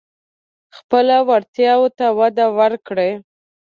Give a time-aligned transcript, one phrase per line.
[0.77, 3.11] خپلو وړتیاوو ته وده ورکړئ.